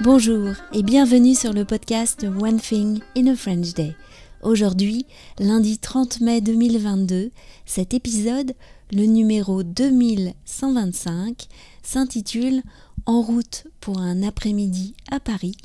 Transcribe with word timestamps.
Bonjour 0.00 0.52
et 0.72 0.84
bienvenue 0.84 1.34
sur 1.34 1.52
le 1.52 1.64
podcast 1.64 2.22
One 2.22 2.60
Thing 2.60 3.00
in 3.16 3.26
a 3.26 3.34
French 3.34 3.74
Day. 3.74 3.96
Aujourd'hui, 4.42 5.06
lundi 5.40 5.76
30 5.78 6.20
mai 6.20 6.40
2022, 6.40 7.32
cet 7.66 7.94
épisode, 7.94 8.54
le 8.92 9.06
numéro 9.06 9.64
2125, 9.64 11.48
s'intitule 11.82 12.62
En 13.06 13.22
route 13.22 13.66
pour 13.80 13.98
un 13.98 14.22
après-midi 14.22 14.94
à 15.10 15.18
Paris, 15.18 15.56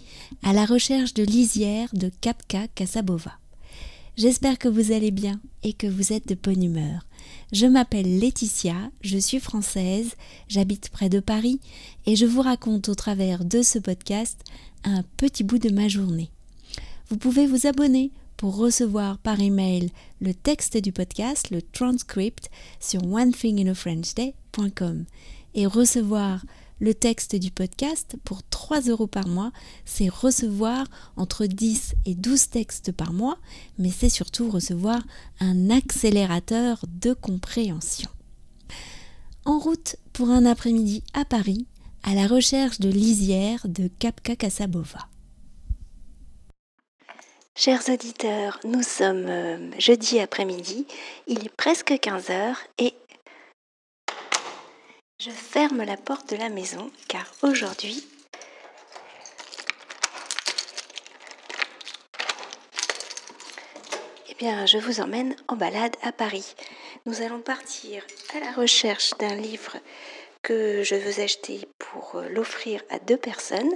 à 0.41 0.52
la 0.52 0.65
recherche 0.65 1.13
de 1.13 1.21
lisière 1.21 1.89
de 1.93 2.09
Kapka 2.20 2.68
Casabova. 2.73 3.34
J'espère 4.16 4.59
que 4.59 4.68
vous 4.68 4.91
allez 4.91 5.09
bien 5.09 5.41
et 5.64 5.73
que 5.73 5.88
vous 5.88 6.14
êtes 6.14 6.27
de 6.27 6.36
bonne 6.36 6.61
humeur. 6.61 7.07
Je 7.52 7.66
m'appelle 7.66 8.20
Laetitia, 8.20 8.75
je 9.02 9.18
suis 9.18 9.39
française, 9.39 10.11
j'habite 10.47 10.89
près 10.89 11.09
de 11.09 11.20
Paris 11.20 11.60
et 12.06 12.15
je 12.15 12.28
vous 12.28 12.43
raconte 12.43 12.89
au 12.89 12.96
travers 12.96 13.43
de 13.43 13.64
ce 13.64 13.79
podcast 13.79 14.39
un 14.84 15.01
petit 15.18 15.43
bout 15.43 15.57
de 15.57 15.73
ma 15.73 15.87
journée. 15.87 16.29
Vous 17.10 17.18
pouvez 17.18 17.47
vous 17.47 17.65
abonner 17.65 18.11
pour 18.37 18.56
recevoir 18.56 19.18
par 19.18 19.39
email 19.39 19.89
le 20.21 20.36
texte 20.36 20.78
du 20.78 20.92
podcast, 20.92 21.50
le 21.50 21.64
transcript 21.64 22.51
sur 22.79 23.04
onethinginafrenchday.com 23.04 25.06
et 25.56 25.65
recevoir 25.65 26.45
le 26.83 26.93
texte 26.93 27.37
du 27.37 27.50
podcast 27.50 28.18
pour 28.25 28.43
3 28.43 28.82
euros 28.82 29.07
par 29.07 29.29
mois, 29.29 29.54
c'est 29.86 30.10
recevoir 30.10 30.86
entre 31.15 31.46
10 31.46 31.96
et 32.06 32.14
12 32.14 32.50
textes 32.50 32.92
par 32.92 33.14
mois, 33.14 33.38
mais 33.80 33.89
c'est 33.89 34.09
surtout 34.09 34.50
recevoir 34.52 35.02
un 35.39 35.69
accélérateur 35.69 36.83
de 36.89 37.14
compréhension. 37.14 38.09
En 39.45 39.59
route 39.59 39.95
pour 40.11 40.30
un 40.30 40.45
après-midi 40.45 41.03
à 41.14 41.23
Paris, 41.23 41.67
à 42.03 42.16
la 42.16 42.28
recherche 42.28 42.81
de 42.81 42.89
lisière 42.89 43.66
de 43.70 43.89
Kapka 44.00 44.36
Casabova. 44.36 45.08
Chers 47.56 47.88
auditeurs, 47.88 48.59
nous 48.66 48.81
sommes 48.81 49.28
euh, 49.28 49.72
jeudi 49.80 50.20
après-midi, 50.20 50.86
il 51.28 51.45
est 51.45 51.56
presque 51.56 51.92
15h 51.92 52.56
et 52.80 52.94
je 55.24 55.30
ferme 55.30 55.84
la 55.84 55.96
porte 55.96 56.32
de 56.32 56.36
la 56.36 56.50
maison 56.50 56.92
car 57.08 57.34
aujourd'hui, 57.44 58.06
eh 64.30 64.36
bien, 64.36 64.66
je 64.66 64.78
vous 64.78 65.00
emmène 65.00 65.34
en 65.48 65.56
balade 65.56 65.96
à 66.02 66.12
Paris. 66.12 66.56
Nous 67.06 67.22
allons 67.22 67.40
partir 67.40 68.06
à 68.36 68.42
la 68.42 68.52
recherche 68.52 69.12
d'un 69.18 69.36
livre 69.36 69.78
que 70.42 70.84
je 70.84 70.96
veux 70.96 71.24
acheter 71.24 71.70
pour 71.80 72.16
euh, 72.16 72.28
l'offrir 72.28 72.82
à 72.90 73.00
deux 73.00 73.16
personnes. 73.16 73.72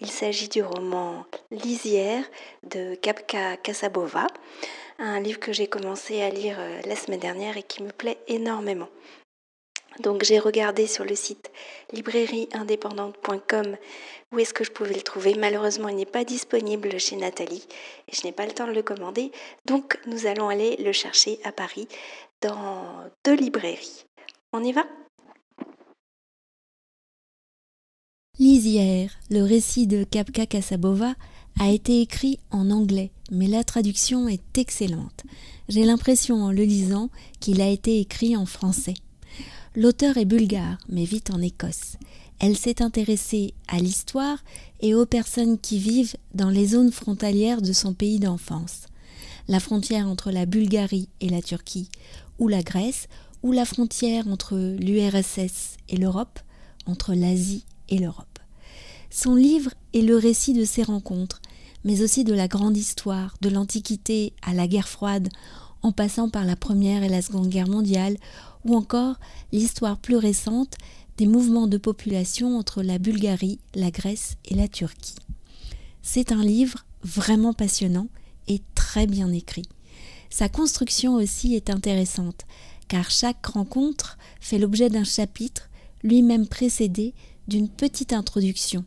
Il 0.00 0.10
s'agit 0.10 0.48
du 0.48 0.64
roman 0.64 1.24
Lisière 1.52 2.24
de 2.64 2.96
Kapka 2.96 3.56
Casabova, 3.58 4.26
un 4.98 5.20
livre 5.20 5.38
que 5.38 5.52
j'ai 5.52 5.68
commencé 5.68 6.22
à 6.22 6.30
lire 6.30 6.56
euh, 6.58 6.80
la 6.86 6.96
semaine 6.96 7.20
dernière 7.20 7.56
et 7.56 7.62
qui 7.62 7.84
me 7.84 7.92
plaît 7.92 8.18
énormément. 8.26 8.88
Donc 10.00 10.22
j'ai 10.22 10.38
regardé 10.38 10.86
sur 10.86 11.04
le 11.04 11.14
site 11.14 11.50
librairieindépendante.com 11.92 13.76
où 14.32 14.38
est-ce 14.38 14.54
que 14.54 14.64
je 14.64 14.70
pouvais 14.70 14.94
le 14.94 15.02
trouver. 15.02 15.34
Malheureusement, 15.34 15.88
il 15.88 15.96
n'est 15.96 16.04
pas 16.04 16.24
disponible 16.24 16.98
chez 17.00 17.16
Nathalie 17.16 17.66
et 18.08 18.14
je 18.14 18.24
n'ai 18.24 18.32
pas 18.32 18.46
le 18.46 18.52
temps 18.52 18.66
de 18.66 18.72
le 18.72 18.82
commander. 18.82 19.32
Donc 19.64 19.98
nous 20.06 20.26
allons 20.26 20.48
aller 20.48 20.76
le 20.76 20.92
chercher 20.92 21.38
à 21.44 21.52
Paris 21.52 21.88
dans 22.42 23.10
deux 23.24 23.34
librairies. 23.34 24.04
On 24.52 24.62
y 24.62 24.72
va? 24.72 24.84
Lisière, 28.38 29.10
le 29.30 29.42
récit 29.42 29.88
de 29.88 30.04
Kapka 30.04 30.46
Casabova, 30.46 31.14
a 31.60 31.70
été 31.70 32.00
écrit 32.00 32.38
en 32.52 32.70
anglais, 32.70 33.10
mais 33.32 33.48
la 33.48 33.64
traduction 33.64 34.28
est 34.28 34.58
excellente. 34.58 35.24
J'ai 35.68 35.82
l'impression 35.82 36.36
en 36.36 36.52
le 36.52 36.62
lisant 36.62 37.10
qu'il 37.40 37.60
a 37.60 37.68
été 37.68 37.98
écrit 37.98 38.36
en 38.36 38.46
français. 38.46 38.94
L'auteur 39.78 40.16
est 40.16 40.24
bulgare, 40.24 40.76
mais 40.88 41.04
vit 41.04 41.22
en 41.32 41.40
Écosse. 41.40 41.98
Elle 42.40 42.56
s'est 42.56 42.82
intéressée 42.82 43.54
à 43.68 43.78
l'histoire 43.78 44.38
et 44.80 44.92
aux 44.92 45.06
personnes 45.06 45.56
qui 45.56 45.78
vivent 45.78 46.16
dans 46.34 46.50
les 46.50 46.66
zones 46.66 46.90
frontalières 46.90 47.62
de 47.62 47.72
son 47.72 47.94
pays 47.94 48.18
d'enfance. 48.18 48.86
La 49.46 49.60
frontière 49.60 50.08
entre 50.08 50.32
la 50.32 50.46
Bulgarie 50.46 51.08
et 51.20 51.28
la 51.28 51.40
Turquie, 51.42 51.90
ou 52.40 52.48
la 52.48 52.64
Grèce, 52.64 53.06
ou 53.44 53.52
la 53.52 53.64
frontière 53.64 54.26
entre 54.26 54.56
l'URSS 54.56 55.76
et 55.88 55.96
l'Europe, 55.96 56.40
entre 56.86 57.14
l'Asie 57.14 57.64
et 57.88 57.98
l'Europe. 57.98 58.40
Son 59.10 59.36
livre 59.36 59.70
est 59.94 60.02
le 60.02 60.16
récit 60.16 60.54
de 60.54 60.64
ces 60.64 60.82
rencontres, 60.82 61.40
mais 61.84 62.02
aussi 62.02 62.24
de 62.24 62.34
la 62.34 62.48
grande 62.48 62.76
histoire, 62.76 63.36
de 63.42 63.48
l'Antiquité 63.48 64.32
à 64.42 64.54
la 64.54 64.66
guerre 64.66 64.88
froide, 64.88 65.28
en 65.82 65.92
passant 65.92 66.28
par 66.28 66.44
la 66.44 66.56
Première 66.56 67.04
et 67.04 67.08
la 67.08 67.22
Seconde 67.22 67.48
Guerre 67.48 67.68
mondiale, 67.68 68.16
ou 68.68 68.76
encore 68.76 69.16
l'histoire 69.52 69.98
plus 69.98 70.16
récente 70.16 70.76
des 71.16 71.26
mouvements 71.26 71.66
de 71.66 71.78
population 71.78 72.56
entre 72.56 72.82
la 72.82 72.98
Bulgarie, 72.98 73.58
la 73.74 73.90
Grèce 73.90 74.36
et 74.44 74.54
la 74.54 74.68
Turquie. 74.68 75.16
C'est 76.02 76.32
un 76.32 76.42
livre 76.42 76.84
vraiment 77.02 77.52
passionnant 77.52 78.08
et 78.46 78.60
très 78.74 79.06
bien 79.06 79.32
écrit. 79.32 79.66
Sa 80.30 80.48
construction 80.48 81.14
aussi 81.14 81.54
est 81.54 81.70
intéressante, 81.70 82.46
car 82.86 83.10
chaque 83.10 83.44
rencontre 83.46 84.18
fait 84.40 84.58
l'objet 84.58 84.90
d'un 84.90 85.04
chapitre, 85.04 85.68
lui-même 86.02 86.46
précédé 86.46 87.14
d'une 87.48 87.68
petite 87.68 88.12
introduction, 88.12 88.84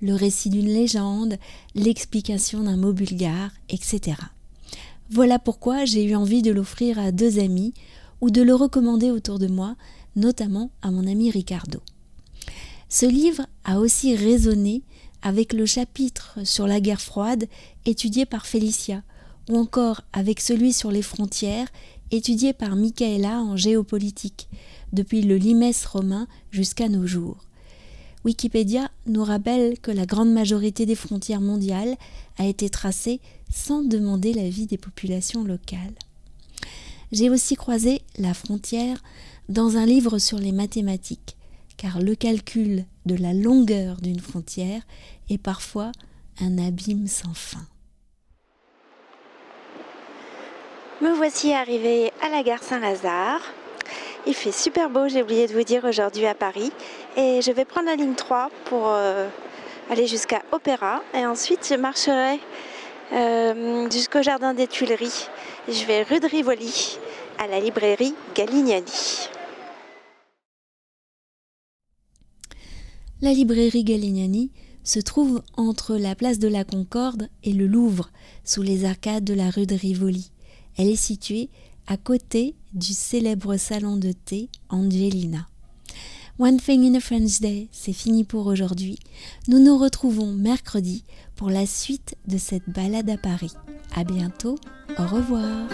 le 0.00 0.14
récit 0.14 0.50
d'une 0.50 0.68
légende, 0.68 1.38
l'explication 1.74 2.62
d'un 2.64 2.76
mot 2.76 2.92
bulgare, 2.92 3.50
etc. 3.68 4.16
Voilà 5.10 5.38
pourquoi 5.38 5.84
j'ai 5.84 6.04
eu 6.04 6.14
envie 6.14 6.42
de 6.42 6.50
l'offrir 6.50 6.98
à 6.98 7.12
deux 7.12 7.38
amis 7.38 7.72
ou 8.20 8.30
de 8.30 8.42
le 8.42 8.54
recommander 8.54 9.10
autour 9.10 9.38
de 9.38 9.46
moi, 9.46 9.76
notamment 10.16 10.70
à 10.82 10.90
mon 10.90 11.06
ami 11.06 11.30
Ricardo. 11.30 11.80
Ce 12.88 13.06
livre 13.06 13.46
a 13.64 13.80
aussi 13.80 14.16
résonné 14.16 14.82
avec 15.22 15.52
le 15.52 15.66
chapitre 15.66 16.38
sur 16.44 16.66
la 16.66 16.80
guerre 16.80 17.00
froide 17.00 17.46
étudié 17.84 18.24
par 18.24 18.46
Félicia, 18.46 19.02
ou 19.48 19.56
encore 19.56 20.02
avec 20.12 20.40
celui 20.40 20.72
sur 20.72 20.90
les 20.90 21.02
frontières 21.02 21.68
étudié 22.10 22.52
par 22.52 22.76
Michaela 22.76 23.40
en 23.40 23.56
géopolitique, 23.56 24.48
depuis 24.92 25.22
le 25.22 25.36
limès 25.36 25.84
romain 25.84 26.26
jusqu'à 26.50 26.88
nos 26.88 27.06
jours. 27.06 27.44
Wikipédia 28.24 28.90
nous 29.06 29.24
rappelle 29.24 29.78
que 29.78 29.90
la 29.90 30.06
grande 30.06 30.32
majorité 30.32 30.86
des 30.86 30.94
frontières 30.94 31.40
mondiales 31.40 31.96
a 32.38 32.46
été 32.46 32.68
tracée 32.68 33.20
sans 33.52 33.82
demander 33.82 34.32
l'avis 34.32 34.66
des 34.66 34.78
populations 34.78 35.44
locales. 35.44 35.94
J'ai 37.10 37.30
aussi 37.30 37.56
croisé 37.56 38.02
la 38.18 38.34
frontière 38.34 38.98
dans 39.48 39.76
un 39.76 39.86
livre 39.86 40.18
sur 40.18 40.38
les 40.38 40.52
mathématiques, 40.52 41.36
car 41.78 42.00
le 42.00 42.14
calcul 42.14 42.84
de 43.06 43.16
la 43.16 43.32
longueur 43.32 43.96
d'une 44.02 44.20
frontière 44.20 44.82
est 45.30 45.38
parfois 45.38 45.90
un 46.40 46.58
abîme 46.58 47.06
sans 47.06 47.34
fin. 47.34 47.66
Me 51.00 51.12
voici 51.14 51.52
arrivé 51.52 52.12
à 52.20 52.28
la 52.28 52.42
gare 52.42 52.62
Saint-Lazare. 52.62 53.40
Il 54.26 54.34
fait 54.34 54.52
super 54.52 54.90
beau, 54.90 55.08
j'ai 55.08 55.22
oublié 55.22 55.46
de 55.46 55.52
vous 55.54 55.62
dire 55.62 55.84
aujourd'hui 55.84 56.26
à 56.26 56.34
Paris. 56.34 56.72
Et 57.16 57.40
je 57.40 57.52
vais 57.52 57.64
prendre 57.64 57.86
la 57.86 57.96
ligne 57.96 58.14
3 58.14 58.50
pour 58.66 58.88
euh, 58.88 59.28
aller 59.90 60.06
jusqu'à 60.06 60.42
Opéra. 60.52 61.02
Et 61.14 61.24
ensuite, 61.24 61.66
je 61.70 61.76
marcherai 61.76 62.38
euh, 63.12 63.90
jusqu'au 63.90 64.22
jardin 64.22 64.54
des 64.54 64.66
Tuileries. 64.66 65.28
Je 65.68 65.84
vais 65.84 66.02
rue 66.02 66.20
de 66.20 66.26
Rivoli 66.26 66.98
à 67.38 67.46
la 67.46 67.60
librairie 67.60 68.14
Galignani. 68.34 69.28
La 73.20 73.32
librairie 73.32 73.84
Galignani 73.84 74.50
se 74.84 75.00
trouve 75.00 75.42
entre 75.56 75.96
la 75.96 76.14
place 76.14 76.38
de 76.38 76.48
la 76.48 76.64
Concorde 76.64 77.28
et 77.42 77.52
le 77.52 77.66
Louvre, 77.66 78.10
sous 78.44 78.62
les 78.62 78.84
arcades 78.84 79.24
de 79.24 79.34
la 79.34 79.50
rue 79.50 79.66
de 79.66 79.74
Rivoli. 79.74 80.30
Elle 80.76 80.88
est 80.88 80.96
située 80.96 81.50
à 81.86 81.96
côté 81.96 82.54
du 82.72 82.92
célèbre 82.92 83.56
salon 83.56 83.96
de 83.96 84.12
thé 84.12 84.48
Angelina. 84.68 85.48
One 86.38 86.60
Thing 86.60 86.84
in 86.84 86.94
a 86.94 87.00
French 87.00 87.40
Day, 87.40 87.66
c'est 87.72 87.92
fini 87.92 88.22
pour 88.22 88.46
aujourd'hui. 88.46 89.00
Nous 89.48 89.58
nous 89.58 89.76
retrouvons 89.76 90.32
mercredi 90.32 91.02
pour 91.34 91.50
la 91.50 91.66
suite 91.66 92.14
de 92.28 92.38
cette 92.38 92.68
balade 92.68 93.10
à 93.10 93.16
Paris. 93.16 93.54
À 93.96 94.04
bientôt, 94.04 94.56
au 94.98 95.02
revoir. 95.02 95.66